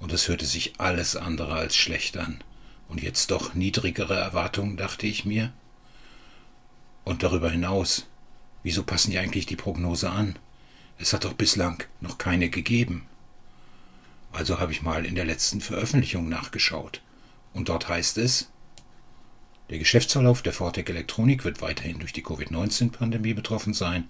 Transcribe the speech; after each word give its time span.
und 0.00 0.12
es 0.12 0.28
hörte 0.28 0.46
sich 0.46 0.72
alles 0.78 1.14
andere 1.14 1.54
als 1.54 1.76
schlecht 1.76 2.16
an. 2.16 2.42
Und 2.92 3.02
jetzt 3.02 3.30
doch 3.30 3.54
niedrigere 3.54 4.16
Erwartungen, 4.16 4.76
dachte 4.76 5.06
ich 5.06 5.24
mir. 5.24 5.50
Und 7.04 7.22
darüber 7.22 7.48
hinaus, 7.48 8.06
wieso 8.62 8.82
passen 8.82 9.12
die 9.12 9.18
eigentlich 9.18 9.46
die 9.46 9.56
Prognose 9.56 10.10
an? 10.10 10.38
Es 10.98 11.14
hat 11.14 11.24
doch 11.24 11.32
bislang 11.32 11.82
noch 12.02 12.18
keine 12.18 12.50
gegeben. 12.50 13.06
Also 14.30 14.60
habe 14.60 14.72
ich 14.72 14.82
mal 14.82 15.06
in 15.06 15.14
der 15.14 15.24
letzten 15.24 15.62
Veröffentlichung 15.62 16.28
nachgeschaut. 16.28 17.00
Und 17.54 17.70
dort 17.70 17.88
heißt 17.88 18.18
es, 18.18 18.50
der 19.70 19.78
Geschäftsverlauf 19.78 20.42
der 20.42 20.52
Fortec 20.52 20.90
Elektronik 20.90 21.46
wird 21.46 21.62
weiterhin 21.62 21.98
durch 21.98 22.12
die 22.12 22.22
Covid-19-Pandemie 22.22 23.32
betroffen 23.32 23.72
sein 23.72 24.06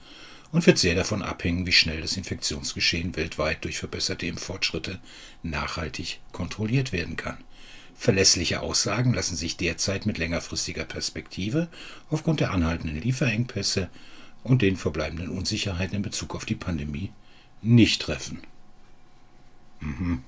und 0.51 0.67
wird 0.67 0.79
sehr 0.79 0.97
davon 0.97 1.23
abhängen, 1.23 1.67
wie 1.67 1.73
schnell 1.73 2.01
das 2.01 2.17
Infektionsgeschehen 2.17 3.15
weltweit 3.15 3.63
durch 3.63 3.79
verbesserte 3.79 4.27
Impffortschritte 4.27 4.99
nachhaltig 5.45 6.19
kontrolliert 6.33 6.91
werden 6.91 7.15
kann. 7.15 7.39
Verlässliche 7.95 8.61
Aussagen 8.61 9.13
lassen 9.15 9.37
sich 9.37 9.57
derzeit 9.57 10.07
mit 10.07 10.19
längerfristiger 10.19 10.85
Perspektive 10.85 11.69
aufgrund 12.11 12.41
der 12.41 12.51
anhaltenden 12.51 13.01
Lieferengpässe 13.01 13.89
und 14.43 14.63
den 14.63 14.77
verbleibenden 14.77 15.29
Unsicherheiten 15.29 15.97
in 15.97 16.03
Bezug 16.03 16.35
auf 16.35 16.45
die 16.45 16.55
Pandemie 16.55 17.13
nicht 17.61 18.03
treffen. 18.03 18.41
Mhm. 19.81 20.23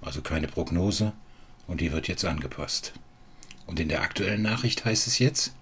Also 0.00 0.22
keine 0.22 0.48
Prognose 0.48 1.12
und 1.66 1.80
die 1.80 1.92
wird 1.92 2.08
jetzt 2.08 2.24
angepasst. 2.24 2.92
Und 3.66 3.80
in 3.80 3.88
der 3.88 4.02
aktuellen 4.02 4.42
Nachricht 4.42 4.84
heißt 4.84 5.06
es 5.06 5.18
jetzt, 5.18 5.52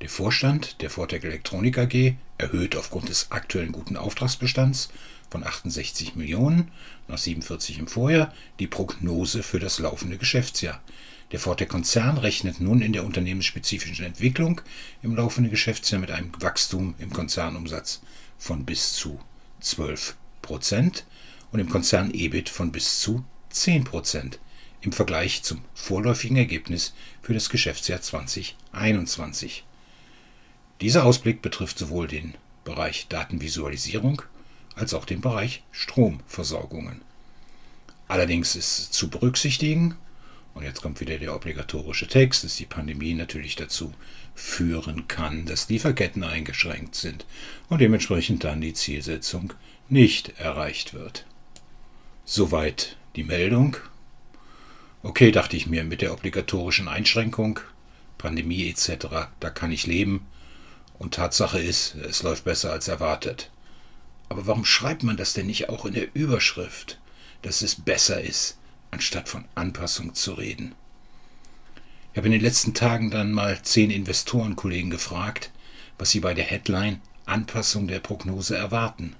der 0.00 0.08
Vorstand 0.08 0.82
der 0.82 0.90
Vortec 0.90 1.24
Elektronik 1.24 1.78
AG 1.78 2.14
erhöht 2.36 2.76
aufgrund 2.76 3.08
des 3.08 3.30
aktuellen 3.30 3.72
guten 3.72 3.96
Auftragsbestands 3.96 4.90
von 5.30 5.44
68 5.44 6.16
Millionen 6.16 6.70
nach 7.08 7.18
47 7.18 7.78
im 7.78 7.86
Vorjahr 7.86 8.32
die 8.58 8.66
Prognose 8.66 9.42
für 9.42 9.58
das 9.58 9.78
laufende 9.78 10.18
Geschäftsjahr. 10.18 10.80
Der 11.32 11.40
Fortec-Konzern 11.40 12.18
rechnet 12.18 12.60
nun 12.60 12.80
in 12.80 12.92
der 12.92 13.04
unternehmensspezifischen 13.04 14.04
Entwicklung 14.04 14.60
im 15.02 15.16
laufenden 15.16 15.50
Geschäftsjahr 15.50 16.00
mit 16.00 16.10
einem 16.10 16.30
Wachstum 16.40 16.94
im 16.98 17.10
Konzernumsatz 17.10 18.02
von 18.38 18.64
bis 18.64 18.92
zu 18.92 19.20
12 19.60 20.16
Prozent 20.42 21.04
und 21.50 21.60
im 21.60 21.68
Konzern 21.68 22.12
EBIT 22.12 22.48
von 22.48 22.70
bis 22.70 23.00
zu 23.00 23.24
10 23.50 23.84
Prozent 23.84 24.38
im 24.82 24.92
Vergleich 24.92 25.42
zum 25.42 25.62
vorläufigen 25.74 26.36
Ergebnis 26.36 26.94
für 27.22 27.32
das 27.32 27.48
Geschäftsjahr 27.48 28.02
2021. 28.02 29.64
Dieser 30.80 31.04
Ausblick 31.04 31.40
betrifft 31.40 31.78
sowohl 31.78 32.06
den 32.06 32.34
Bereich 32.64 33.08
Datenvisualisierung 33.08 34.22
als 34.76 34.94
auch 34.94 35.04
den 35.04 35.20
Bereich 35.20 35.62
Stromversorgungen. 35.72 37.02
Allerdings 38.08 38.56
ist 38.56 38.92
zu 38.92 39.08
berücksichtigen, 39.08 39.96
und 40.54 40.62
jetzt 40.62 40.82
kommt 40.82 41.00
wieder 41.00 41.18
der 41.18 41.34
obligatorische 41.34 42.06
Text, 42.06 42.44
dass 42.44 42.56
die 42.56 42.66
Pandemie 42.66 43.14
natürlich 43.14 43.56
dazu 43.56 43.92
führen 44.34 45.08
kann, 45.08 45.46
dass 45.46 45.68
Lieferketten 45.68 46.22
eingeschränkt 46.22 46.94
sind 46.94 47.26
und 47.68 47.80
dementsprechend 47.80 48.44
dann 48.44 48.60
die 48.60 48.72
Zielsetzung 48.72 49.52
nicht 49.88 50.38
erreicht 50.38 50.94
wird. 50.94 51.26
Soweit 52.24 52.96
die 53.16 53.24
Meldung. 53.24 53.76
Okay, 55.02 55.30
dachte 55.30 55.56
ich 55.56 55.66
mir, 55.66 55.84
mit 55.84 56.02
der 56.02 56.12
obligatorischen 56.12 56.88
Einschränkung, 56.88 57.60
Pandemie 58.16 58.68
etc., 58.70 59.06
da 59.40 59.50
kann 59.50 59.72
ich 59.72 59.86
leben. 59.86 60.26
Und 60.98 61.14
Tatsache 61.14 61.58
ist, 61.58 61.96
es 61.96 62.22
läuft 62.22 62.44
besser 62.44 62.72
als 62.72 62.88
erwartet. 62.88 63.50
Aber 64.34 64.48
warum 64.48 64.64
schreibt 64.64 65.04
man 65.04 65.16
das 65.16 65.32
denn 65.32 65.46
nicht 65.46 65.68
auch 65.68 65.84
in 65.84 65.94
der 65.94 66.12
Überschrift, 66.12 66.98
dass 67.42 67.62
es 67.62 67.76
besser 67.76 68.20
ist, 68.20 68.58
anstatt 68.90 69.28
von 69.28 69.44
Anpassung 69.54 70.12
zu 70.14 70.32
reden? 70.32 70.74
Ich 72.10 72.16
habe 72.16 72.26
in 72.26 72.32
den 72.32 72.40
letzten 72.40 72.74
Tagen 72.74 73.12
dann 73.12 73.30
mal 73.30 73.62
zehn 73.62 73.92
Investorenkollegen 73.92 74.90
gefragt, 74.90 75.52
was 75.98 76.10
sie 76.10 76.18
bei 76.18 76.34
der 76.34 76.46
Headline 76.46 77.00
Anpassung 77.26 77.86
der 77.86 78.00
Prognose 78.00 78.56
erwarten. 78.56 79.14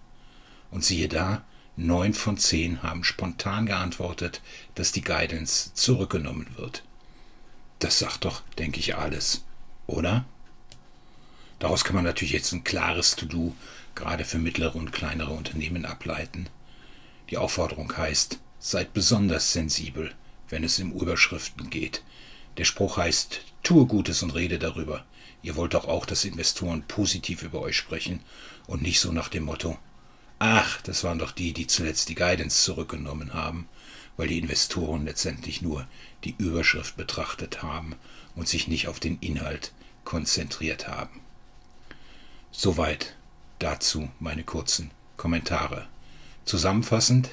Und 0.73 0.83
siehe 0.83 1.07
da, 1.07 1.45
neun 1.77 2.13
von 2.13 2.37
zehn 2.37 2.83
haben 2.83 3.05
spontan 3.05 3.67
geantwortet, 3.67 4.43
dass 4.75 4.91
die 4.91 5.03
Guidance 5.03 5.75
zurückgenommen 5.75 6.49
wird. 6.57 6.83
Das 7.79 8.01
sagt 8.01 8.25
doch, 8.25 8.43
denke 8.59 8.81
ich, 8.81 8.97
alles, 8.97 9.45
oder? 9.87 10.25
Daraus 11.59 11.85
kann 11.85 11.95
man 11.95 12.05
natürlich 12.05 12.35
jetzt 12.35 12.53
ein 12.53 12.65
klares 12.65 13.17
To-Do 13.17 13.55
gerade 13.95 14.25
für 14.25 14.39
mittlere 14.39 14.77
und 14.77 14.93
kleinere 14.93 15.33
Unternehmen 15.33 15.85
ableiten. 15.85 16.49
Die 17.31 17.39
Aufforderung 17.39 17.97
heißt, 17.97 18.39
seid 18.59 18.93
besonders 18.93 19.53
sensibel, 19.53 20.15
wenn 20.49 20.65
es 20.65 20.79
um 20.81 20.93
Überschriften 20.93 21.71
geht. 21.71 22.03
Der 22.57 22.65
Spruch 22.65 22.97
heißt, 22.97 23.41
tue 23.63 23.87
Gutes 23.87 24.23
und 24.23 24.35
rede 24.35 24.59
darüber. 24.59 25.05
Ihr 25.43 25.57
wollt 25.57 25.75
doch 25.75 25.87
auch, 25.87 26.07
dass 26.07 26.25
Investoren 26.25 26.83
positiv 26.83 27.43
über 27.43 27.61
euch 27.61 27.77
sprechen 27.77 28.21
und 28.67 28.83
nicht 28.83 29.01
so 29.01 29.13
nach 29.13 29.29
dem 29.29 29.45
Motto, 29.45 29.79
ach, 30.39 30.81
das 30.83 31.05
waren 31.05 31.19
doch 31.19 31.33
die, 31.33 31.53
die 31.53 31.67
zuletzt 31.67 32.09
die 32.09 32.15
Guidance 32.15 32.63
zurückgenommen 32.63 33.35
haben, 33.35 33.69
weil 34.17 34.29
die 34.29 34.39
Investoren 34.39 35.05
letztendlich 35.05 35.61
nur 35.61 35.87
die 36.25 36.35
Überschrift 36.39 36.97
betrachtet 36.97 37.63
haben 37.63 37.95
und 38.35 38.49
sich 38.49 38.69
nicht 38.69 38.89
auf 38.89 39.01
den 39.01 39.19
Inhalt 39.19 39.73
konzentriert 40.05 40.89
haben. 40.89 41.24
Soweit 42.57 43.17
dazu 43.59 44.11
meine 44.21 44.45
kurzen 44.45 44.93
Kommentare. 45.17 45.89
Zusammenfassend, 46.45 47.31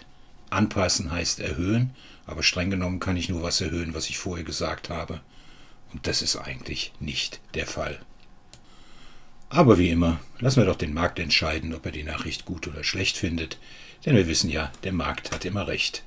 anpassen 0.49 1.11
heißt 1.11 1.39
erhöhen, 1.39 1.91
aber 2.25 2.41
streng 2.41 2.71
genommen 2.71 2.99
kann 2.99 3.17
ich 3.17 3.29
nur 3.29 3.43
was 3.43 3.61
erhöhen, 3.61 3.93
was 3.93 4.09
ich 4.09 4.17
vorher 4.17 4.43
gesagt 4.43 4.89
habe. 4.89 5.21
Und 5.93 6.07
das 6.07 6.23
ist 6.23 6.37
eigentlich 6.37 6.91
nicht 6.99 7.39
der 7.53 7.67
Fall. 7.67 7.99
Aber 9.49 9.77
wie 9.77 9.91
immer, 9.91 10.19
lassen 10.39 10.61
wir 10.61 10.65
doch 10.65 10.75
den 10.75 10.93
Markt 10.93 11.19
entscheiden, 11.19 11.75
ob 11.75 11.85
er 11.85 11.91
die 11.91 12.03
Nachricht 12.03 12.45
gut 12.45 12.67
oder 12.67 12.83
schlecht 12.83 13.15
findet, 13.15 13.59
denn 14.05 14.15
wir 14.15 14.27
wissen 14.27 14.49
ja, 14.49 14.71
der 14.83 14.93
Markt 14.93 15.31
hat 15.31 15.45
immer 15.45 15.67
recht. 15.67 16.03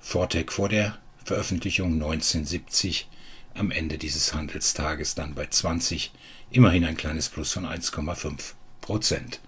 Fortec 0.00 0.52
vor 0.52 0.68
der 0.68 0.98
Veröffentlichung 1.24 1.94
1970 1.94 3.08
am 3.54 3.70
Ende 3.70 3.98
dieses 3.98 4.34
Handelstages 4.34 5.14
dann 5.14 5.34
bei 5.34 5.46
20, 5.46 6.12
immerhin 6.50 6.84
ein 6.84 6.96
kleines 6.96 7.28
Plus 7.28 7.52
von 7.52 7.66
1,5 7.66 8.54
Prozent. 8.80 9.40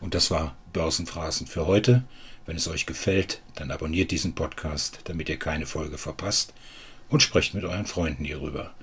Und 0.00 0.14
das 0.14 0.30
war 0.30 0.56
Börsenphrasen 0.72 1.46
für 1.46 1.66
heute. 1.66 2.04
Wenn 2.46 2.56
es 2.56 2.68
euch 2.68 2.86
gefällt, 2.86 3.42
dann 3.54 3.70
abonniert 3.70 4.10
diesen 4.10 4.34
Podcast, 4.34 5.00
damit 5.04 5.28
ihr 5.28 5.38
keine 5.38 5.66
Folge 5.66 5.98
verpasst 5.98 6.54
und 7.08 7.22
sprecht 7.22 7.54
mit 7.54 7.64
euren 7.64 7.86
Freunden 7.86 8.24
hierüber. 8.24 8.74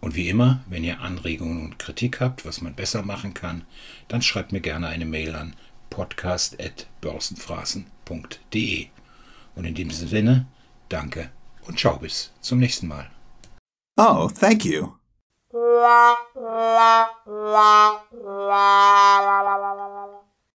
Und 0.00 0.14
wie 0.14 0.28
immer, 0.28 0.62
wenn 0.68 0.84
ihr 0.84 1.00
Anregungen 1.00 1.64
und 1.64 1.78
Kritik 1.78 2.20
habt, 2.20 2.44
was 2.44 2.60
man 2.60 2.74
besser 2.74 3.02
machen 3.02 3.32
kann, 3.34 3.64
dann 4.08 4.22
schreibt 4.22 4.52
mir 4.52 4.60
gerne 4.60 4.88
eine 4.88 5.06
Mail 5.06 5.34
an 5.34 5.56
podcast.börsenphrasen.de. 5.90 8.86
Und 9.54 9.64
in 9.64 9.74
diesem 9.74 10.08
Sinne, 10.08 10.46
danke 10.88 11.30
und 11.66 11.78
ciao 11.78 11.98
bis 11.98 12.32
zum 12.40 12.58
nächsten 12.58 12.88
Mal. 12.88 13.10
Oh, 14.02 14.28
thank 14.28 14.64
you. 14.64 14.96